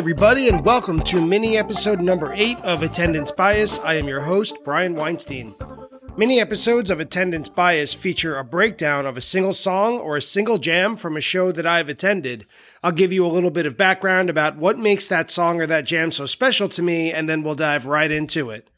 Everybody, 0.00 0.48
and 0.48 0.64
welcome 0.64 1.02
to 1.02 1.20
mini 1.20 1.58
episode 1.58 2.00
number 2.00 2.32
eight 2.32 2.58
of 2.60 2.82
Attendance 2.82 3.30
Bias. 3.32 3.78
I 3.80 3.96
am 3.96 4.08
your 4.08 4.22
host, 4.22 4.56
Brian 4.64 4.94
Weinstein. 4.94 5.54
Mini 6.16 6.40
episodes 6.40 6.90
of 6.90 7.00
Attendance 7.00 7.50
Bias 7.50 7.92
feature 7.92 8.38
a 8.38 8.42
breakdown 8.42 9.04
of 9.04 9.18
a 9.18 9.20
single 9.20 9.52
song 9.52 9.98
or 9.98 10.16
a 10.16 10.22
single 10.22 10.56
jam 10.56 10.96
from 10.96 11.18
a 11.18 11.20
show 11.20 11.52
that 11.52 11.66
I've 11.66 11.90
attended. 11.90 12.46
I'll 12.82 12.92
give 12.92 13.12
you 13.12 13.26
a 13.26 13.28
little 13.28 13.50
bit 13.50 13.66
of 13.66 13.76
background 13.76 14.30
about 14.30 14.56
what 14.56 14.78
makes 14.78 15.06
that 15.08 15.30
song 15.30 15.60
or 15.60 15.66
that 15.66 15.84
jam 15.84 16.12
so 16.12 16.24
special 16.24 16.70
to 16.70 16.82
me, 16.82 17.12
and 17.12 17.28
then 17.28 17.42
we'll 17.42 17.54
dive 17.54 17.84
right 17.84 18.10
into 18.10 18.48
it. 18.48 18.70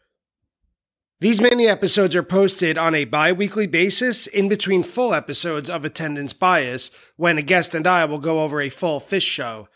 These 1.21 1.41
mini 1.41 1.69
episodes 1.69 2.17
are 2.17 2.25
posted 2.25 2.77
on 2.77 2.97
a 2.97 3.05
bi 3.05 3.31
weekly 3.31 3.69
basis 3.69 4.27
in 4.27 4.49
between 4.49 4.83
full 4.83 5.15
episodes 5.15 5.71
of 5.71 5.85
Attendance 5.85 6.33
Bias, 6.33 6.91
when 7.15 7.39
a 7.39 7.43
guest 7.43 7.77
and 7.77 7.87
I 7.87 8.07
will 8.07 8.19
go 8.19 8.43
over 8.43 8.61
a 8.61 8.69
full 8.69 9.01
Phish 9.01 9.23
show. 9.23 9.69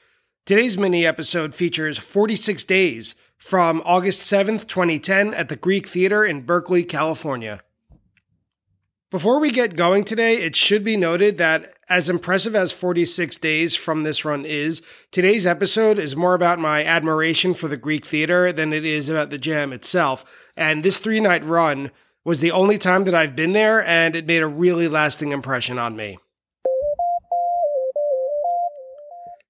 Today's 0.46 0.78
mini 0.78 1.04
episode 1.04 1.56
features 1.56 1.98
46 1.98 2.62
Days 2.62 3.16
from 3.36 3.82
August 3.84 4.20
7th, 4.32 4.68
2010, 4.68 5.34
at 5.34 5.48
the 5.48 5.56
Greek 5.56 5.88
Theater 5.88 6.24
in 6.24 6.42
Berkeley, 6.42 6.84
California. 6.84 7.62
Before 9.10 9.40
we 9.40 9.50
get 9.50 9.74
going 9.74 10.04
today, 10.04 10.36
it 10.36 10.54
should 10.54 10.84
be 10.84 10.96
noted 10.96 11.38
that 11.38 11.74
as 11.88 12.08
impressive 12.08 12.54
as 12.54 12.70
46 12.70 13.36
days 13.38 13.74
from 13.74 14.04
this 14.04 14.24
run 14.24 14.44
is, 14.44 14.82
today's 15.10 15.48
episode 15.48 15.98
is 15.98 16.14
more 16.14 16.34
about 16.34 16.60
my 16.60 16.84
admiration 16.84 17.52
for 17.52 17.66
the 17.66 17.76
Greek 17.76 18.06
theater 18.06 18.52
than 18.52 18.72
it 18.72 18.84
is 18.84 19.08
about 19.08 19.30
the 19.30 19.38
jam 19.38 19.72
itself. 19.72 20.24
And 20.56 20.84
this 20.84 20.98
three 20.98 21.18
night 21.18 21.44
run 21.44 21.90
was 22.24 22.38
the 22.38 22.52
only 22.52 22.78
time 22.78 23.02
that 23.06 23.16
I've 23.16 23.34
been 23.34 23.52
there, 23.52 23.84
and 23.84 24.14
it 24.14 24.28
made 24.28 24.42
a 24.42 24.46
really 24.46 24.86
lasting 24.86 25.32
impression 25.32 25.76
on 25.76 25.96
me. 25.96 26.18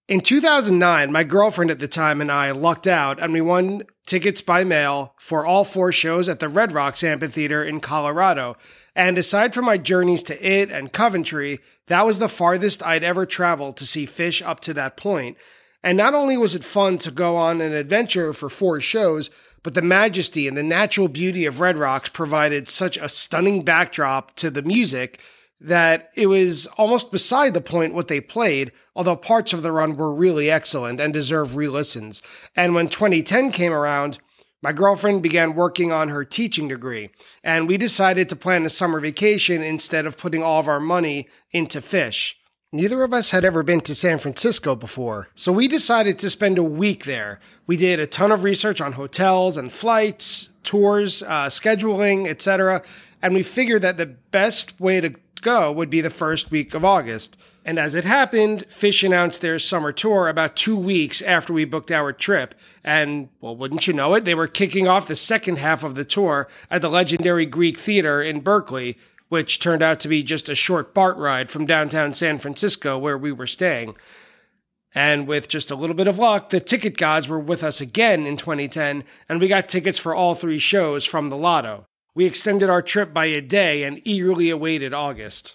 In 0.08 0.20
2009, 0.20 1.10
my 1.10 1.24
girlfriend 1.24 1.68
at 1.68 1.80
the 1.80 1.88
time 1.88 2.20
and 2.20 2.30
I 2.30 2.52
lucked 2.52 2.86
out 2.86 3.20
and 3.20 3.32
we 3.32 3.40
won 3.40 3.82
tickets 4.06 4.40
by 4.40 4.62
mail 4.62 5.14
for 5.18 5.44
all 5.44 5.64
four 5.64 5.90
shows 5.90 6.28
at 6.28 6.38
the 6.38 6.48
Red 6.48 6.70
Rocks 6.70 7.02
Amphitheater 7.02 7.64
in 7.64 7.80
Colorado. 7.80 8.56
And 8.94 9.18
aside 9.18 9.52
from 9.52 9.64
my 9.64 9.78
journeys 9.78 10.22
to 10.24 10.48
IT 10.48 10.70
and 10.70 10.92
Coventry, 10.92 11.58
that 11.88 12.06
was 12.06 12.20
the 12.20 12.28
farthest 12.28 12.86
I'd 12.86 13.02
ever 13.02 13.27
traveled 13.27 13.77
to 13.78 13.86
see 13.86 14.06
Phish 14.06 14.46
up 14.46 14.60
to 14.60 14.74
that 14.74 14.96
point. 14.96 15.38
And 15.82 15.98
not 15.98 16.14
only 16.14 16.36
was 16.36 16.54
it 16.54 16.64
fun 16.64 16.98
to 16.98 17.10
go 17.10 17.36
on 17.36 17.60
an 17.60 17.72
adventure 17.72 18.32
for 18.32 18.48
four 18.48 18.80
shows, 18.80 19.28
but 19.64 19.74
the 19.74 19.82
majesty 19.82 20.46
and 20.46 20.56
the 20.56 20.62
natural 20.62 21.08
beauty 21.08 21.46
of 21.46 21.58
Red 21.58 21.78
Rocks 21.78 22.10
provided 22.10 22.68
such 22.68 22.96
a 22.96 23.08
stunning 23.08 23.64
backdrop 23.64 24.36
to 24.36 24.50
the 24.50 24.62
music 24.62 25.20
that 25.60 26.10
it 26.14 26.26
was 26.26 26.66
almost 26.76 27.10
beside 27.10 27.54
the 27.54 27.60
point 27.60 27.94
what 27.94 28.08
they 28.08 28.20
played, 28.20 28.72
although 28.94 29.16
parts 29.16 29.52
of 29.52 29.62
the 29.62 29.72
run 29.72 29.96
were 29.96 30.12
really 30.12 30.50
excellent 30.50 31.00
and 31.00 31.12
deserve 31.12 31.56
re 31.56 31.68
listens. 31.68 32.22
And 32.54 32.74
when 32.74 32.88
2010 32.88 33.52
came 33.52 33.72
around, 33.72 34.18
my 34.62 34.72
girlfriend 34.72 35.22
began 35.22 35.54
working 35.54 35.92
on 35.92 36.08
her 36.08 36.24
teaching 36.24 36.68
degree, 36.68 37.10
and 37.44 37.68
we 37.68 37.77
decided 37.77 38.28
to 38.28 38.36
plan 38.36 38.64
a 38.64 38.70
summer 38.70 39.00
vacation 39.00 39.62
instead 39.62 40.06
of 40.06 40.18
putting 40.18 40.42
all 40.42 40.60
of 40.60 40.68
our 40.68 40.80
money 40.80 41.28
into 41.52 41.80
Phish. 41.80 42.34
Neither 42.72 43.02
of 43.04 43.12
us 43.12 43.30
had 43.30 43.44
ever 43.44 43.62
been 43.62 43.80
to 43.82 43.94
San 43.94 44.18
Francisco 44.18 44.74
before, 44.74 45.28
so 45.34 45.52
we 45.52 45.68
decided 45.68 46.18
to 46.18 46.30
spend 46.30 46.58
a 46.58 46.62
week 46.64 47.04
there. 47.04 47.38
We 47.66 47.77
did 47.77 48.00
a 48.00 48.06
ton 48.06 48.33
of 48.33 48.42
research 48.42 48.80
on 48.80 48.95
hotels 48.95 49.56
and 49.56 49.72
flights, 49.72 50.50
tours, 50.64 51.22
uh, 51.22 51.46
scheduling, 51.46 52.27
etc., 52.27 52.83
and 53.22 53.34
we 53.34 53.42
figured 53.42 53.83
that 53.83 53.98
the 53.98 54.06
best 54.06 54.80
way 54.80 55.00
to 55.00 55.14
go 55.42 55.70
would 55.73 55.91
be 55.91 56.01
the 56.01 56.11
first 56.11 56.51
week 56.51 56.74
of 56.74 56.85
August. 56.85 57.36
And 57.64 57.80
as 57.80 57.97
it 57.97 58.05
happened, 58.05 58.64
Phish 58.69 59.05
announced 59.05 59.41
their 59.41 59.58
summer 59.58 59.91
tour 59.91 60.29
about 60.29 60.55
two 60.55 60.77
weeks 60.77 61.20
after 61.20 61.52
we 61.52 61.64
booked 61.64 61.91
our 61.91 62.13
trip. 62.13 62.55
And, 62.85 63.29
well, 63.41 63.57
wouldn't 63.57 63.89
you 63.89 63.92
know 63.92 64.14
it, 64.14 64.25
they 64.25 64.36
were 64.36 64.46
kicking 64.46 64.86
off 64.86 65.08
the 65.08 65.17
second 65.17 65.58
half 65.58 65.83
of 65.83 65.96
the 65.96 66.05
tour 66.05 66.48
at 66.70 66.80
the 66.80 66.89
legendary 66.89 67.45
Greek 67.45 67.79
Theater 67.79 68.23
in 68.23 68.41
Berkeley, 68.41 68.96
which 69.29 69.58
turned 69.58 69.83
out 69.83 69.98
to 70.01 70.08
be 70.08 70.23
just 70.23 70.48
a 70.48 70.55
short 70.55 70.95
BART 70.95 71.17
ride 71.17 71.51
from 71.51 71.67
downtown 71.67 72.14
San 72.14 72.39
Francisco 72.39 72.96
where 72.96 73.19
we 73.19 73.33
were 73.33 73.48
staying. 73.48 73.96
And 74.95 75.27
with 75.27 75.48
just 75.48 75.70
a 75.70 75.77
little 75.77 75.96
bit 75.96 76.07
of 76.07 76.19
luck, 76.19 76.51
the 76.51 76.61
ticket 76.61 76.96
gods 76.96 77.27
were 77.27 77.41
with 77.41 77.64
us 77.64 77.80
again 77.80 78.27
in 78.27 78.36
2010, 78.36 79.05
and 79.29 79.41
we 79.41 79.48
got 79.48 79.69
tickets 79.69 79.98
for 79.98 80.14
all 80.14 80.35
three 80.35 80.58
shows 80.58 81.05
from 81.05 81.29
the 81.29 81.36
lotto. 81.36 81.85
We 82.16 82.24
extended 82.24 82.70
our 82.70 82.80
trip 82.80 83.12
by 83.12 83.27
a 83.27 83.42
day 83.42 83.82
and 83.82 84.00
eagerly 84.02 84.48
awaited 84.48 84.94
August. 84.94 85.54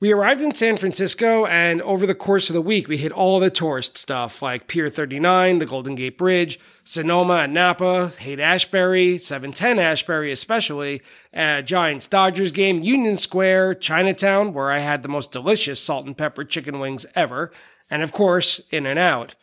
We 0.00 0.12
arrived 0.12 0.40
in 0.40 0.54
San 0.54 0.76
Francisco, 0.76 1.46
and 1.46 1.82
over 1.82 2.06
the 2.06 2.14
course 2.14 2.48
of 2.48 2.54
the 2.54 2.62
week, 2.62 2.86
we 2.86 2.96
hit 2.96 3.10
all 3.10 3.40
the 3.40 3.50
tourist 3.50 3.98
stuff 3.98 4.40
like 4.40 4.68
Pier 4.68 4.88
39, 4.88 5.58
the 5.58 5.66
Golden 5.66 5.96
Gate 5.96 6.16
Bridge, 6.16 6.60
Sonoma 6.84 7.38
and 7.38 7.54
Napa, 7.54 8.12
Haight 8.20 8.38
Ashbury, 8.38 9.18
710 9.18 9.80
Ashbury 9.80 10.30
especially, 10.30 11.02
uh, 11.34 11.62
Giants 11.62 12.06
Dodgers 12.06 12.52
game, 12.52 12.84
Union 12.84 13.18
Square, 13.18 13.74
Chinatown, 13.74 14.54
where 14.54 14.70
I 14.70 14.78
had 14.78 15.02
the 15.02 15.08
most 15.08 15.32
delicious 15.32 15.82
salt 15.82 16.06
and 16.06 16.16
pepper 16.16 16.44
chicken 16.44 16.78
wings 16.78 17.04
ever, 17.16 17.50
and 17.90 18.04
of 18.04 18.12
course, 18.12 18.60
In 18.70 18.86
and 18.86 19.00
Out. 19.00 19.34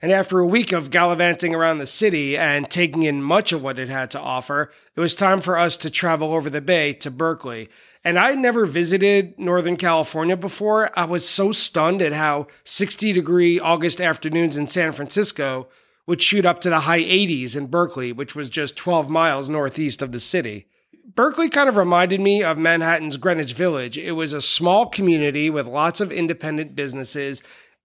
And 0.00 0.12
after 0.12 0.38
a 0.38 0.46
week 0.46 0.70
of 0.70 0.90
gallivanting 0.90 1.54
around 1.54 1.78
the 1.78 1.86
city 1.86 2.38
and 2.38 2.70
taking 2.70 3.02
in 3.02 3.20
much 3.20 3.52
of 3.52 3.62
what 3.62 3.80
it 3.80 3.88
had 3.88 4.12
to 4.12 4.20
offer, 4.20 4.70
it 4.94 5.00
was 5.00 5.16
time 5.16 5.40
for 5.40 5.58
us 5.58 5.76
to 5.78 5.90
travel 5.90 6.32
over 6.32 6.48
the 6.48 6.60
bay 6.60 6.92
to 6.94 7.10
Berkeley. 7.10 7.68
And 8.04 8.16
I 8.16 8.30
had 8.30 8.38
never 8.38 8.64
visited 8.64 9.36
Northern 9.38 9.76
California 9.76 10.36
before. 10.36 10.96
I 10.96 11.04
was 11.04 11.28
so 11.28 11.50
stunned 11.50 12.00
at 12.00 12.12
how 12.12 12.46
60 12.62 13.12
degree 13.12 13.58
August 13.58 14.00
afternoons 14.00 14.56
in 14.56 14.68
San 14.68 14.92
Francisco 14.92 15.66
would 16.06 16.22
shoot 16.22 16.46
up 16.46 16.60
to 16.60 16.70
the 16.70 16.80
high 16.80 17.02
80s 17.02 17.56
in 17.56 17.66
Berkeley, 17.66 18.12
which 18.12 18.36
was 18.36 18.48
just 18.48 18.76
12 18.76 19.10
miles 19.10 19.48
northeast 19.48 20.00
of 20.00 20.12
the 20.12 20.20
city. 20.20 20.68
Berkeley 21.14 21.48
kind 21.48 21.68
of 21.68 21.76
reminded 21.76 22.20
me 22.20 22.42
of 22.44 22.56
Manhattan's 22.56 23.16
Greenwich 23.16 23.52
Village. 23.52 23.98
It 23.98 24.12
was 24.12 24.32
a 24.32 24.40
small 24.40 24.86
community 24.86 25.50
with 25.50 25.66
lots 25.66 26.00
of 26.00 26.12
independent 26.12 26.76
businesses 26.76 27.42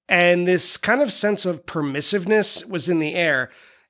and 0.08 0.48
this 0.48 0.78
kind 0.78 1.02
of 1.02 1.14
sense 1.14 1.46
of 1.46 1.66
permissiveness 1.66 2.68
was 2.68 2.90
in 2.90 3.00
the 3.00 3.16
air. 3.16 3.50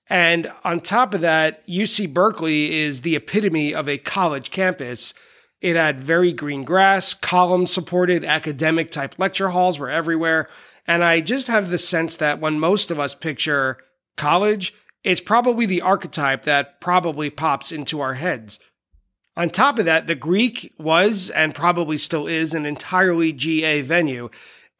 And 0.09 0.51
on 0.63 0.79
top 0.79 1.13
of 1.13 1.21
that, 1.21 1.65
UC 1.67 2.13
Berkeley 2.13 2.79
is 2.79 3.01
the 3.01 3.15
epitome 3.15 3.73
of 3.73 3.87
a 3.87 3.97
college 3.97 4.51
campus. 4.51 5.13
It 5.61 5.75
had 5.75 5.99
very 5.99 6.33
green 6.33 6.63
grass, 6.63 7.13
column 7.13 7.67
supported 7.67 8.25
academic 8.25 8.91
type 8.91 9.15
lecture 9.17 9.49
halls 9.49 9.79
were 9.79 9.89
everywhere. 9.89 10.49
And 10.85 11.03
I 11.03 11.21
just 11.21 11.47
have 11.47 11.69
the 11.69 11.77
sense 11.77 12.17
that 12.17 12.41
when 12.41 12.59
most 12.59 12.91
of 12.91 12.99
us 12.99 13.15
picture 13.15 13.77
college, 14.17 14.73
it's 15.03 15.21
probably 15.21 15.65
the 15.65 15.81
archetype 15.81 16.43
that 16.43 16.81
probably 16.81 17.29
pops 17.29 17.71
into 17.71 18.01
our 18.01 18.15
heads. 18.15 18.59
On 19.35 19.49
top 19.49 19.79
of 19.79 19.85
that, 19.85 20.05
the 20.07 20.15
Greek 20.15 20.73
was 20.77 21.29
and 21.29 21.55
probably 21.55 21.97
still 21.97 22.27
is 22.27 22.53
an 22.53 22.65
entirely 22.65 23.33
GA 23.33 23.81
venue 23.81 24.29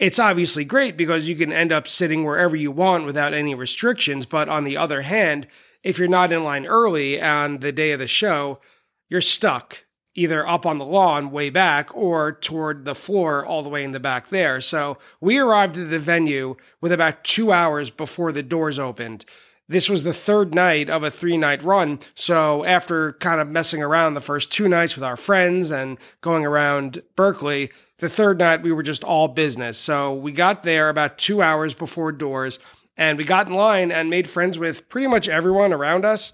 it's 0.03 0.19
obviously 0.19 0.65
great 0.65 0.97
because 0.97 1.29
you 1.29 1.35
can 1.37 1.53
end 1.53 1.71
up 1.71 1.87
sitting 1.87 2.25
wherever 2.25 2.57
you 2.57 2.71
want 2.71 3.05
without 3.05 3.33
any 3.33 3.55
restrictions. 3.55 4.25
But 4.25 4.49
on 4.49 4.65
the 4.65 4.75
other 4.75 5.01
hand, 5.01 5.47
if 5.81 5.97
you're 5.97 6.09
not 6.09 6.33
in 6.33 6.43
line 6.43 6.65
early 6.65 7.21
on 7.21 7.59
the 7.59 7.71
day 7.71 7.93
of 7.93 7.99
the 7.99 8.07
show, 8.07 8.59
you're 9.07 9.21
stuck 9.21 9.85
either 10.13 10.45
up 10.45 10.65
on 10.65 10.77
the 10.77 10.85
lawn 10.85 11.31
way 11.31 11.49
back 11.49 11.95
or 11.95 12.33
toward 12.33 12.83
the 12.83 12.93
floor 12.93 13.45
all 13.45 13.63
the 13.63 13.69
way 13.69 13.81
in 13.81 13.93
the 13.93 13.99
back 13.99 14.27
there. 14.27 14.59
So 14.59 14.97
we 15.21 15.39
arrived 15.39 15.77
at 15.77 15.89
the 15.89 15.99
venue 15.99 16.57
with 16.81 16.91
about 16.91 17.23
two 17.23 17.53
hours 17.53 17.89
before 17.89 18.33
the 18.33 18.43
doors 18.43 18.77
opened. 18.77 19.23
This 19.69 19.89
was 19.89 20.03
the 20.03 20.13
third 20.13 20.53
night 20.53 20.89
of 20.89 21.03
a 21.03 21.11
three 21.11 21.37
night 21.37 21.63
run. 21.63 22.01
So 22.13 22.65
after 22.65 23.13
kind 23.13 23.39
of 23.39 23.47
messing 23.47 23.81
around 23.81 24.15
the 24.15 24.21
first 24.21 24.51
two 24.51 24.67
nights 24.67 24.95
with 24.95 25.03
our 25.05 25.15
friends 25.15 25.71
and 25.71 25.97
going 26.19 26.45
around 26.45 27.01
Berkeley, 27.15 27.71
the 28.03 28.09
third 28.09 28.37
night, 28.37 28.61
we 28.61 28.71
were 28.71 28.83
just 28.83 29.03
all 29.03 29.29
business. 29.29 29.77
So 29.77 30.13
we 30.13 30.31
got 30.31 30.63
there 30.63 30.89
about 30.89 31.17
two 31.17 31.41
hours 31.41 31.73
before 31.73 32.11
doors 32.11 32.59
and 32.97 33.17
we 33.17 33.23
got 33.23 33.47
in 33.47 33.53
line 33.53 33.91
and 33.91 34.09
made 34.09 34.29
friends 34.29 34.59
with 34.59 34.87
pretty 34.89 35.07
much 35.07 35.27
everyone 35.27 35.73
around 35.73 36.05
us. 36.05 36.33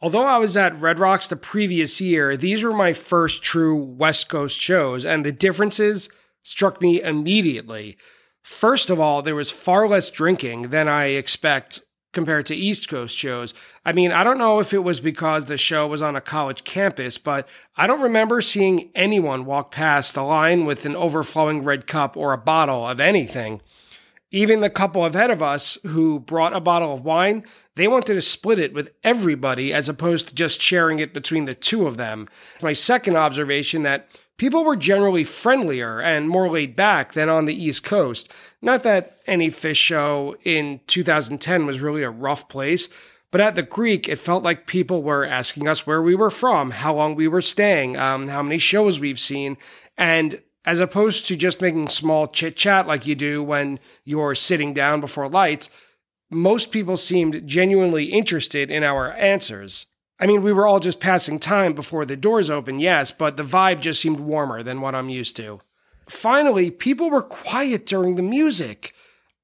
Although 0.00 0.24
I 0.24 0.38
was 0.38 0.56
at 0.56 0.80
Red 0.80 0.98
Rocks 0.98 1.28
the 1.28 1.36
previous 1.36 2.00
year, 2.00 2.36
these 2.36 2.64
were 2.64 2.72
my 2.72 2.92
first 2.92 3.44
true 3.44 3.76
West 3.76 4.28
Coast 4.28 4.60
shows, 4.60 5.04
and 5.04 5.24
the 5.24 5.30
differences 5.30 6.08
struck 6.42 6.80
me 6.80 7.00
immediately. 7.00 7.96
First 8.42 8.90
of 8.90 8.98
all, 8.98 9.22
there 9.22 9.36
was 9.36 9.52
far 9.52 9.86
less 9.86 10.10
drinking 10.10 10.70
than 10.70 10.88
I 10.88 11.06
expect 11.06 11.82
compared 12.12 12.46
to 12.46 12.54
East 12.54 12.88
Coast 12.88 13.16
shows. 13.16 13.54
I 13.84 13.92
mean, 13.92 14.12
I 14.12 14.22
don't 14.22 14.38
know 14.38 14.60
if 14.60 14.72
it 14.72 14.84
was 14.84 15.00
because 15.00 15.46
the 15.46 15.56
show 15.56 15.86
was 15.86 16.02
on 16.02 16.14
a 16.14 16.20
college 16.20 16.64
campus, 16.64 17.18
but 17.18 17.48
I 17.76 17.86
don't 17.86 18.00
remember 18.00 18.42
seeing 18.42 18.90
anyone 18.94 19.44
walk 19.46 19.72
past 19.72 20.14
the 20.14 20.22
line 20.22 20.64
with 20.64 20.84
an 20.84 20.94
overflowing 20.94 21.62
red 21.62 21.86
cup 21.86 22.16
or 22.16 22.32
a 22.32 22.38
bottle 22.38 22.86
of 22.86 23.00
anything. 23.00 23.60
Even 24.30 24.60
the 24.60 24.70
couple 24.70 25.04
ahead 25.04 25.30
of 25.30 25.42
us 25.42 25.76
who 25.84 26.18
brought 26.18 26.56
a 26.56 26.60
bottle 26.60 26.94
of 26.94 27.04
wine, 27.04 27.44
they 27.74 27.88
wanted 27.88 28.14
to 28.14 28.22
split 28.22 28.58
it 28.58 28.72
with 28.72 28.90
everybody 29.04 29.72
as 29.72 29.88
opposed 29.88 30.28
to 30.28 30.34
just 30.34 30.60
sharing 30.60 30.98
it 30.98 31.12
between 31.14 31.44
the 31.44 31.54
two 31.54 31.86
of 31.86 31.96
them. 31.96 32.28
My 32.62 32.72
second 32.72 33.16
observation 33.16 33.82
that 33.82 34.08
people 34.42 34.64
were 34.64 34.74
generally 34.74 35.22
friendlier 35.22 36.00
and 36.00 36.28
more 36.28 36.48
laid 36.48 36.74
back 36.74 37.12
than 37.12 37.28
on 37.28 37.44
the 37.44 37.54
East 37.54 37.84
Coast. 37.84 38.28
Not 38.60 38.82
that 38.82 39.20
any 39.24 39.52
Phish 39.52 39.76
show 39.76 40.36
in 40.42 40.80
2010 40.88 41.64
was 41.64 41.80
really 41.80 42.02
a 42.02 42.10
rough 42.10 42.48
place, 42.48 42.88
but 43.30 43.40
at 43.40 43.54
the 43.54 43.62
Greek, 43.62 44.08
it 44.08 44.18
felt 44.18 44.42
like 44.42 44.66
people 44.66 45.04
were 45.04 45.24
asking 45.24 45.68
us 45.68 45.86
where 45.86 46.02
we 46.02 46.16
were 46.16 46.28
from, 46.28 46.72
how 46.72 46.92
long 46.92 47.14
we 47.14 47.28
were 47.28 47.40
staying, 47.40 47.96
um, 47.96 48.26
how 48.26 48.42
many 48.42 48.58
shows 48.58 48.98
we've 48.98 49.20
seen. 49.20 49.58
And 49.96 50.42
as 50.64 50.80
opposed 50.80 51.28
to 51.28 51.36
just 51.36 51.62
making 51.62 51.90
small 51.90 52.26
chit 52.26 52.56
chat 52.56 52.88
like 52.88 53.06
you 53.06 53.14
do 53.14 53.44
when 53.44 53.78
you're 54.02 54.34
sitting 54.34 54.74
down 54.74 55.00
before 55.00 55.28
lights, 55.28 55.70
most 56.30 56.72
people 56.72 56.96
seemed 56.96 57.46
genuinely 57.46 58.06
interested 58.06 58.72
in 58.72 58.82
our 58.82 59.12
answers. 59.12 59.86
I 60.22 60.26
mean, 60.26 60.42
we 60.42 60.52
were 60.52 60.68
all 60.68 60.78
just 60.78 61.00
passing 61.00 61.40
time 61.40 61.72
before 61.72 62.04
the 62.04 62.16
doors 62.16 62.48
opened, 62.48 62.80
yes, 62.80 63.10
but 63.10 63.36
the 63.36 63.42
vibe 63.42 63.80
just 63.80 64.00
seemed 64.00 64.20
warmer 64.20 64.62
than 64.62 64.80
what 64.80 64.94
I'm 64.94 65.08
used 65.08 65.34
to. 65.38 65.60
Finally, 66.08 66.70
people 66.70 67.10
were 67.10 67.22
quiet 67.22 67.86
during 67.86 68.14
the 68.14 68.22
music. 68.22 68.94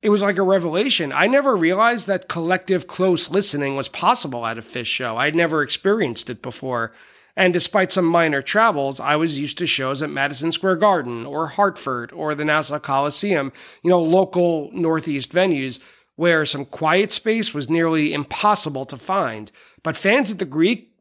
It 0.03 0.11
was 0.11 0.23
like 0.23 0.39
a 0.39 0.45
revelation. 0.45 1.13
I 1.13 1.27
never 1.27 1.57
realized 1.57 2.07
that 2.07 2.29
collective 2.29 2.87
close 2.87 3.29
listening 3.29 3.75
was 3.75 3.89
possible 3.89 4.47
at 4.47 4.57
a 4.57 4.63
Phish 4.63 4.87
show. 4.87 5.17
I'd 5.17 5.35
never 5.35 5.63
experienced 5.63 6.31
it 6.31 6.43
before. 6.43 6.93
And 7.35 7.53
despite 7.53 7.91
some 7.91 8.05
minor 8.05 8.41
travels, 8.41 9.01
I 9.01 9.17
was 9.17 9.37
used 9.37 9.59
to 9.59 9.67
shows 9.67 10.01
at 10.01 10.11
Madison 10.11 10.53
Square 10.53 10.77
Garden 10.77 11.27
or 11.27 11.49
Hartford 11.49 12.13
or 12.13 12.37
the 12.37 12.45
Nassau 12.45 12.79
Coliseum, 12.79 13.53
you 13.83 13.91
know, 13.91 14.01
local 14.01 14.71
Northeast 14.73 15.33
venues 15.33 15.81
where 16.19 16.45
some 16.45 16.65
quiet 16.65 17.13
space 17.13 17.55
was 17.55 17.71
nearly 17.71 18.13
impossible 18.13 18.85
to 18.85 18.97
find. 18.97 19.53
But 19.85 19.97
fans 19.97 20.33
at 20.33 20.41
the 20.41 20.45
Greek, 20.45 20.93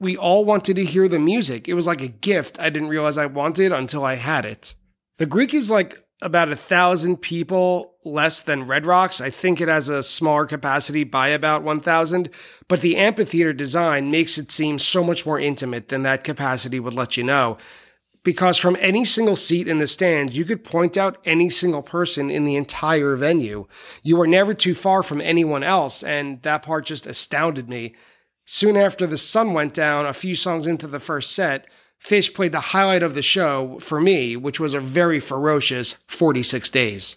we 0.00 0.16
all 0.16 0.46
wanted 0.46 0.76
to 0.76 0.86
hear 0.86 1.06
the 1.06 1.18
music. 1.18 1.68
It 1.68 1.74
was 1.74 1.86
like 1.86 2.00
a 2.00 2.08
gift 2.08 2.58
I 2.58 2.70
didn't 2.70 2.88
realize 2.88 3.18
I 3.18 3.26
wanted 3.26 3.72
until 3.72 4.06
I 4.06 4.14
had 4.14 4.46
it. 4.46 4.74
The 5.18 5.26
Greek 5.26 5.52
is 5.52 5.70
like 5.70 5.98
about 6.22 6.48
a 6.48 6.56
thousand 6.56 7.18
people 7.18 7.96
less 8.06 8.40
than 8.40 8.66
Red 8.66 8.86
Rocks. 8.86 9.20
I 9.20 9.28
think 9.28 9.60
it 9.60 9.68
has 9.68 9.90
a 9.90 10.02
smaller 10.02 10.46
capacity 10.46 11.04
by 11.04 11.28
about 11.28 11.62
1,000, 11.62 12.30
but 12.68 12.80
the 12.80 12.96
amphitheater 12.96 13.52
design 13.52 14.10
makes 14.10 14.38
it 14.38 14.50
seem 14.50 14.78
so 14.78 15.04
much 15.04 15.26
more 15.26 15.38
intimate 15.38 15.90
than 15.90 16.04
that 16.04 16.24
capacity 16.24 16.80
would 16.80 16.94
let 16.94 17.18
you 17.18 17.22
know 17.22 17.58
because 18.28 18.58
from 18.58 18.76
any 18.78 19.06
single 19.06 19.36
seat 19.36 19.66
in 19.66 19.78
the 19.78 19.86
stands, 19.86 20.36
you 20.36 20.44
could 20.44 20.62
point 20.62 20.98
out 20.98 21.16
any 21.24 21.48
single 21.48 21.80
person 21.80 22.28
in 22.28 22.44
the 22.44 22.56
entire 22.56 23.16
venue. 23.16 23.66
You 24.02 24.18
were 24.18 24.26
never 24.26 24.52
too 24.52 24.74
far 24.74 25.02
from 25.02 25.22
anyone 25.22 25.62
else, 25.62 26.02
and 26.02 26.42
that 26.42 26.62
part 26.62 26.84
just 26.84 27.06
astounded 27.06 27.70
me. 27.70 27.94
Soon 28.44 28.76
after 28.76 29.06
the 29.06 29.16
sun 29.16 29.54
went 29.54 29.72
down, 29.72 30.04
a 30.04 30.12
few 30.12 30.34
songs 30.34 30.66
into 30.66 30.86
the 30.86 31.00
first 31.00 31.32
set, 31.32 31.68
Phish 31.98 32.34
played 32.34 32.52
the 32.52 32.60
highlight 32.60 33.02
of 33.02 33.14
the 33.14 33.22
show 33.22 33.78
for 33.80 33.98
me, 33.98 34.36
which 34.36 34.60
was 34.60 34.74
a 34.74 34.78
very 34.78 35.20
ferocious 35.20 35.94
46 36.06 36.68
days. 36.68 37.16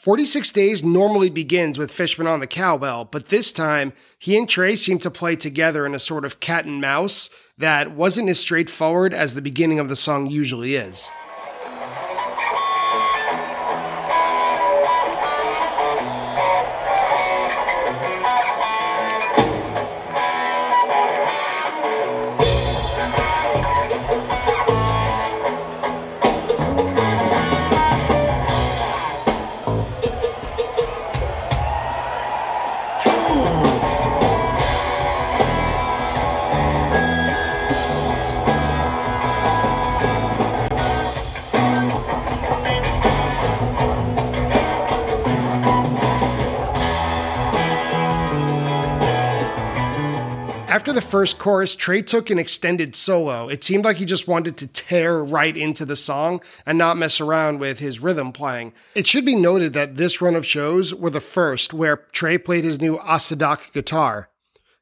46 0.00 0.50
Days 0.52 0.82
normally 0.82 1.28
begins 1.28 1.76
with 1.76 1.90
Fishman 1.90 2.26
on 2.26 2.40
the 2.40 2.46
cowbell, 2.46 3.04
but 3.04 3.28
this 3.28 3.52
time 3.52 3.92
he 4.18 4.38
and 4.38 4.48
Trey 4.48 4.74
seem 4.74 4.98
to 5.00 5.10
play 5.10 5.36
together 5.36 5.84
in 5.84 5.94
a 5.94 5.98
sort 5.98 6.24
of 6.24 6.40
cat 6.40 6.64
and 6.64 6.80
mouse 6.80 7.28
that 7.58 7.90
wasn't 7.90 8.30
as 8.30 8.38
straightforward 8.38 9.12
as 9.12 9.34
the 9.34 9.42
beginning 9.42 9.78
of 9.78 9.90
the 9.90 9.96
song 9.96 10.30
usually 10.30 10.74
is. 10.74 11.10
After 50.90 51.00
the 51.00 51.06
first 51.06 51.38
chorus, 51.38 51.76
Trey 51.76 52.02
took 52.02 52.30
an 52.30 52.40
extended 52.40 52.96
solo. 52.96 53.48
It 53.48 53.62
seemed 53.62 53.84
like 53.84 53.98
he 53.98 54.04
just 54.04 54.26
wanted 54.26 54.56
to 54.56 54.66
tear 54.66 55.22
right 55.22 55.56
into 55.56 55.84
the 55.84 55.94
song 55.94 56.40
and 56.66 56.76
not 56.76 56.96
mess 56.96 57.20
around 57.20 57.60
with 57.60 57.78
his 57.78 58.00
rhythm 58.00 58.32
playing. 58.32 58.72
It 58.96 59.06
should 59.06 59.24
be 59.24 59.36
noted 59.36 59.72
that 59.72 59.94
this 59.94 60.20
run 60.20 60.34
of 60.34 60.44
shows 60.44 60.92
were 60.92 61.10
the 61.10 61.20
first 61.20 61.72
where 61.72 61.98
Trey 62.10 62.38
played 62.38 62.64
his 62.64 62.80
new 62.80 62.98
Asadak 62.98 63.72
guitar. 63.72 64.30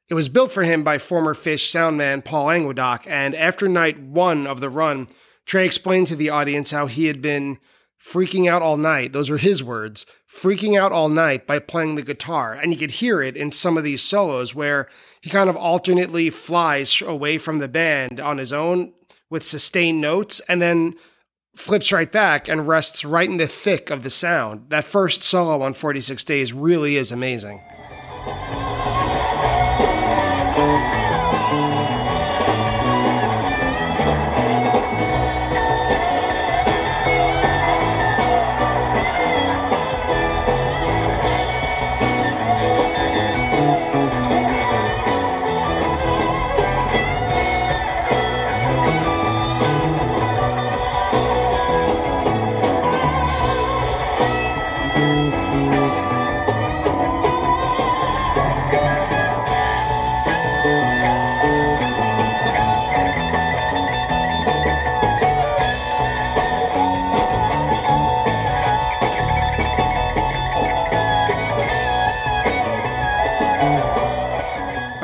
It 0.09 0.15
was 0.15 0.31
built 0.31 0.51
for 0.51 0.63
him 0.63 0.83
by 0.83 0.97
former 0.97 1.35
Phish 1.35 1.71
soundman 1.71 2.25
Paul 2.25 2.47
Languedoc, 2.47 3.05
and 3.07 3.35
after 3.35 3.69
night 3.69 4.01
one 4.01 4.47
of 4.47 4.61
the 4.61 4.71
run, 4.71 5.09
Trey 5.45 5.67
explained 5.67 6.07
to 6.07 6.17
the 6.17 6.31
audience 6.31 6.71
how 6.71 6.87
he 6.87 7.05
had 7.05 7.21
been 7.21 7.59
freaking 8.03 8.49
out 8.49 8.63
all 8.63 8.77
night. 8.77 9.13
Those 9.13 9.31
were 9.31 9.39
his 9.39 9.63
words 9.63 10.07
freaking 10.31 10.79
out 10.79 10.93
all 10.93 11.09
night 11.09 11.47
by 11.47 11.59
playing 11.59 11.95
the 11.95 12.03
guitar. 12.03 12.53
And 12.53 12.73
you 12.73 12.79
could 12.79 12.93
hear 12.93 13.23
it 13.23 13.37
in 13.37 13.51
some 13.53 13.77
of 13.77 13.85
these 13.85 14.03
solos 14.03 14.55
where 14.55 14.89
he 15.21 15.31
kind 15.31 15.51
of 15.51 15.57
alternately 15.57 16.31
flies 16.31 17.03
away 17.03 17.39
from 17.39 17.59
the 17.59 17.69
band 17.69 18.21
on 18.21 18.39
his 18.39 18.53
own 18.53 18.93
with 19.31 19.45
sustained 19.45 20.01
notes 20.01 20.41
and 20.49 20.63
then 20.63 20.95
flips 21.57 21.91
right 21.91 22.11
back 22.11 22.49
and 22.49 22.69
rests 22.69 23.05
right 23.05 23.29
in 23.29 23.39
the 23.39 23.49
thick 23.49 23.91
of 23.91 24.03
the 24.03 24.11
sound. 24.11 24.71
That 24.71 24.85
first 24.85 25.25
solo 25.25 25.63
on 25.63 25.75
46 25.75 26.23
Days 26.25 26.53
really 26.53 26.97
is 26.97 27.11
amazing. 27.11 27.61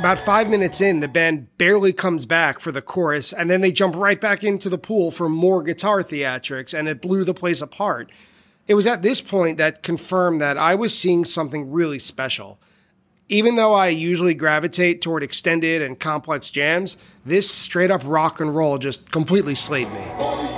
About 0.05 0.19
five 0.19 0.51
minutes 0.51 0.83
in, 0.83 1.01
the 1.01 1.09
band 1.09 1.57
barely 1.57 1.91
comes 1.91 2.27
back 2.27 2.61
for 2.61 2.71
the 2.71 2.83
chorus, 2.83 3.33
and 3.33 3.51
then 3.51 3.63
they 3.63 3.73
jump 3.73 3.97
right 3.97 4.21
back 4.21 4.45
into 4.45 4.69
the 4.69 4.77
pool 4.77 5.11
for 5.11 5.31
more 5.31 5.63
guitar 5.63 6.03
theatrics, 6.03 6.79
and 6.79 6.89
it 6.89 7.01
blew 7.01 7.25
the 7.25 7.33
place 7.33 7.63
apart. 7.63 8.13
It 8.69 8.75
was 8.75 8.87
at 8.87 9.01
this 9.01 9.23
point 9.23 9.57
that 9.57 9.83
confirmed 9.83 10.43
that 10.43 10.59
I 10.59 10.75
was 10.75 10.93
seeing 10.93 11.25
something 11.25 11.73
really 11.73 11.99
special. 11.99 12.59
Even 13.31 13.57
though 13.57 13.73
I 13.73 13.89
usually 13.89 14.35
gravitate 14.35 15.01
toward 15.01 15.23
extended 15.23 15.81
and 15.81 15.99
complex 15.99 16.51
jams, 16.51 16.99
this 17.25 17.51
straight 17.51 17.91
up 17.91 18.03
rock 18.05 18.41
and 18.41 18.55
roll 18.55 18.77
just 18.77 19.11
completely 19.11 19.55
slayed 19.55 19.91
me. 19.91 20.54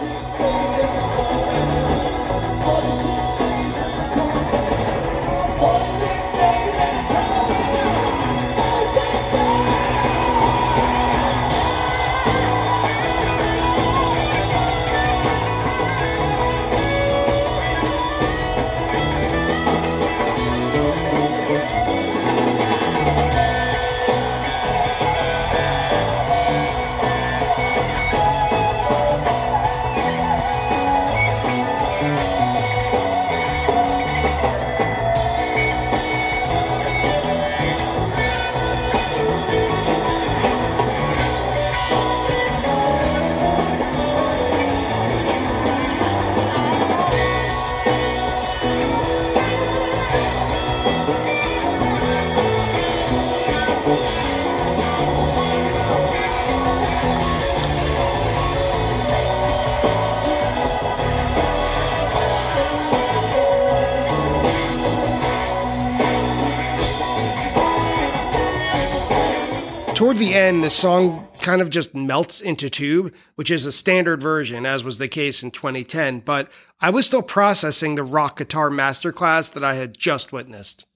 Toward 70.17 70.29
the 70.29 70.35
end, 70.35 70.65
the 70.65 70.71
song 70.71 71.29
kind 71.43 71.61
of 71.61 71.69
just 71.69 71.95
melts 71.95 72.41
into 72.41 72.71
tube, 72.71 73.13
which 73.35 73.51
is 73.51 73.67
a 73.67 73.73
standard 73.73 74.23
version, 74.23 74.65
as 74.65 74.83
was 74.83 74.97
the 74.97 75.09
case 75.09 75.43
in 75.43 75.51
2010, 75.51 76.21
but 76.21 76.51
I 76.81 76.89
was 76.89 77.07
still 77.07 77.23
processing 77.23 77.95
the 77.95 78.03
rock 78.03 78.39
guitar 78.39 78.71
masterclass 78.71 79.53
that 79.53 79.63
I 79.63 79.75
had 79.75 79.99
just 79.99 80.33
witnessed. 80.33 80.87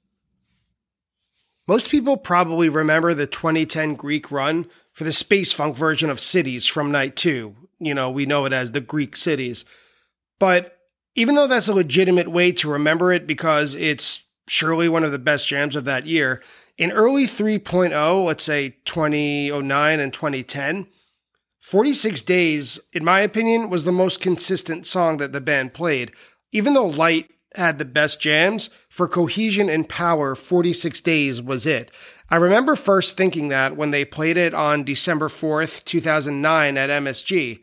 Most 1.68 1.90
people 1.90 2.16
probably 2.16 2.70
remember 2.70 3.12
the 3.12 3.26
2010 3.26 3.94
Greek 3.94 4.30
run 4.30 4.66
for 4.92 5.04
the 5.04 5.12
space 5.12 5.52
funk 5.52 5.76
version 5.76 6.08
of 6.08 6.18
Cities 6.18 6.66
from 6.66 6.90
Night 6.90 7.14
2. 7.16 7.54
You 7.78 7.94
know, 7.94 8.10
we 8.10 8.24
know 8.24 8.46
it 8.46 8.54
as 8.54 8.72
the 8.72 8.80
Greek 8.80 9.16
Cities. 9.16 9.66
But 10.38 10.78
even 11.14 11.34
though 11.34 11.46
that's 11.46 11.68
a 11.68 11.74
legitimate 11.74 12.30
way 12.30 12.52
to 12.52 12.70
remember 12.70 13.12
it 13.12 13.26
because 13.26 13.74
it's 13.74 14.24
surely 14.48 14.88
one 14.88 15.04
of 15.04 15.12
the 15.12 15.18
best 15.18 15.46
jams 15.46 15.76
of 15.76 15.84
that 15.84 16.06
year, 16.06 16.42
in 16.80 16.92
early 16.92 17.26
3.0, 17.26 18.24
let's 18.24 18.42
say 18.42 18.70
2009 18.86 20.00
and 20.00 20.12
2010, 20.14 20.86
46 21.60 22.22
Days, 22.22 22.80
in 22.94 23.04
my 23.04 23.20
opinion, 23.20 23.68
was 23.68 23.84
the 23.84 23.92
most 23.92 24.22
consistent 24.22 24.86
song 24.86 25.18
that 25.18 25.34
the 25.34 25.42
band 25.42 25.74
played. 25.74 26.10
Even 26.52 26.72
though 26.72 26.86
Light 26.86 27.30
had 27.54 27.78
the 27.78 27.84
best 27.84 28.18
jams, 28.18 28.70
for 28.88 29.06
cohesion 29.06 29.68
and 29.68 29.90
power, 29.90 30.34
46 30.34 31.02
Days 31.02 31.42
was 31.42 31.66
it. 31.66 31.90
I 32.30 32.36
remember 32.36 32.74
first 32.74 33.14
thinking 33.14 33.50
that 33.50 33.76
when 33.76 33.90
they 33.90 34.06
played 34.06 34.38
it 34.38 34.54
on 34.54 34.82
December 34.82 35.28
4th, 35.28 35.84
2009 35.84 36.78
at 36.78 36.88
MSG, 36.88 37.60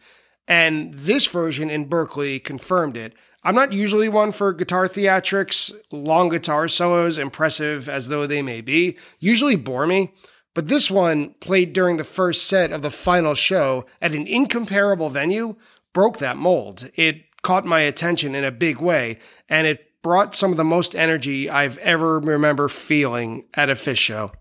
and 0.48 0.94
this 0.94 1.26
version 1.26 1.70
in 1.70 1.86
Berkeley 1.86 2.40
confirmed 2.40 2.98
it. 2.98 3.14
I'm 3.44 3.56
not 3.56 3.74
usually 3.74 4.10
one 4.10 4.32
for 4.32 4.54
guitar 4.54 4.88
theatrics, 4.88 5.72
long 5.92 6.30
guitar 6.30 6.68
solos, 6.68 7.18
impressive 7.18 7.88
as 7.88 8.08
though 8.08 8.28
they 8.28 8.42
may 8.42 8.62
be, 8.62 8.98
usually 9.20 9.56
bore 9.56 9.88
me. 9.88 10.14
But 10.54 10.68
this 10.68 10.90
one, 10.90 11.36
played 11.40 11.72
during 11.72 11.98
the 11.98 12.04
first 12.04 12.48
set 12.48 12.72
of 12.72 12.82
the 12.82 12.90
final 12.90 13.36
show 13.36 13.86
at 14.02 14.14
an 14.14 14.26
incomparable 14.26 15.10
venue, 15.10 15.56
broke 15.94 16.18
that 16.18 16.36
mold. 16.36 16.90
It 16.96 17.26
caught 17.44 17.66
my 17.66 17.82
attention 17.82 18.34
in 18.34 18.44
a 18.44 18.52
big 18.52 18.80
way, 18.80 19.20
and 19.48 19.68
it 19.68 20.02
brought 20.02 20.36
some 20.36 20.52
of 20.52 20.58
the 20.58 20.64
most 20.64 20.96
energy 20.96 21.50
I've 21.50 21.78
ever 21.78 22.20
remember 22.20 22.70
feeling 22.70 23.46
at 23.54 23.70
a 23.70 23.76
Phish 23.76 23.98
show. 23.98 24.32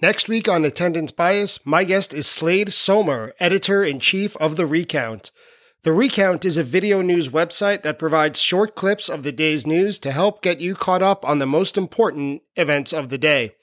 Next 0.00 0.28
week 0.28 0.48
on 0.48 0.64
Attendance 0.64 1.10
Bias, 1.10 1.58
my 1.66 1.82
guest 1.82 2.14
is 2.14 2.28
Slade 2.28 2.72
Somer, 2.72 3.32
editor 3.40 3.82
in 3.82 3.98
chief 3.98 4.36
of 4.36 4.54
The 4.54 4.64
Recount. 4.64 5.32
The 5.82 5.92
Recount 5.92 6.44
is 6.44 6.56
a 6.56 6.62
video 6.62 7.02
news 7.02 7.30
website 7.30 7.82
that 7.82 7.98
provides 7.98 8.40
short 8.40 8.76
clips 8.76 9.08
of 9.08 9.24
the 9.24 9.32
day's 9.32 9.66
news 9.66 9.98
to 9.98 10.12
help 10.12 10.40
get 10.40 10.60
you 10.60 10.76
caught 10.76 11.02
up 11.02 11.28
on 11.28 11.40
the 11.40 11.46
most 11.46 11.76
important 11.76 12.42
events 12.54 12.92
of 12.92 13.08
the 13.08 13.18
day. 13.18 13.56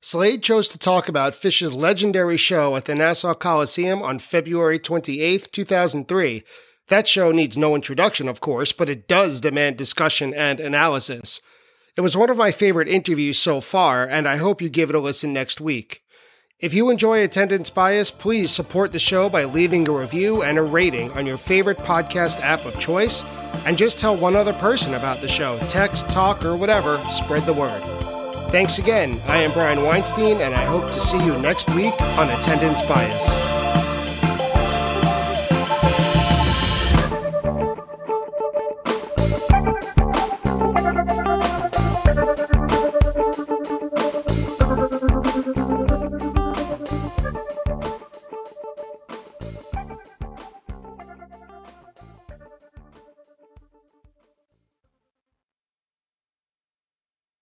Slade 0.00 0.42
chose 0.42 0.66
to 0.68 0.78
talk 0.78 1.10
about 1.10 1.34
Phish's 1.34 1.74
legendary 1.74 2.38
show 2.38 2.74
at 2.74 2.86
the 2.86 2.94
Nassau 2.94 3.34
Coliseum 3.34 4.00
on 4.00 4.18
February 4.18 4.78
28, 4.78 5.52
2003. 5.52 6.42
That 6.88 7.06
show 7.06 7.32
needs 7.32 7.58
no 7.58 7.74
introduction, 7.74 8.30
of 8.30 8.40
course, 8.40 8.72
but 8.72 8.88
it 8.88 9.06
does 9.06 9.42
demand 9.42 9.76
discussion 9.76 10.32
and 10.32 10.58
analysis. 10.58 11.42
It 11.96 12.02
was 12.02 12.16
one 12.16 12.30
of 12.30 12.36
my 12.36 12.52
favorite 12.52 12.88
interviews 12.88 13.38
so 13.38 13.60
far, 13.60 14.06
and 14.06 14.28
I 14.28 14.36
hope 14.36 14.62
you 14.62 14.68
give 14.68 14.90
it 14.90 14.96
a 14.96 15.00
listen 15.00 15.32
next 15.32 15.60
week. 15.60 16.02
If 16.60 16.74
you 16.74 16.90
enjoy 16.90 17.22
Attendance 17.22 17.70
Bias, 17.70 18.10
please 18.10 18.50
support 18.50 18.92
the 18.92 18.98
show 18.98 19.28
by 19.28 19.44
leaving 19.44 19.88
a 19.88 19.92
review 19.92 20.42
and 20.42 20.58
a 20.58 20.62
rating 20.62 21.10
on 21.12 21.26
your 21.26 21.38
favorite 21.38 21.78
podcast 21.78 22.40
app 22.40 22.64
of 22.66 22.78
choice, 22.78 23.24
and 23.64 23.78
just 23.78 23.98
tell 23.98 24.16
one 24.16 24.36
other 24.36 24.52
person 24.54 24.94
about 24.94 25.20
the 25.20 25.28
show. 25.28 25.58
Text, 25.68 26.08
talk, 26.10 26.44
or 26.44 26.56
whatever, 26.56 26.98
spread 27.12 27.44
the 27.44 27.52
word. 27.52 27.82
Thanks 28.50 28.78
again. 28.78 29.20
I 29.26 29.38
am 29.38 29.52
Brian 29.52 29.82
Weinstein, 29.82 30.40
and 30.40 30.54
I 30.54 30.64
hope 30.64 30.90
to 30.90 31.00
see 31.00 31.24
you 31.24 31.38
next 31.38 31.68
week 31.74 31.98
on 32.02 32.28
Attendance 32.28 32.82
Bias. 32.82 33.49